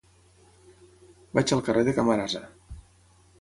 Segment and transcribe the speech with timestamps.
[1.39, 2.43] Vaig al carrer de Camarasa.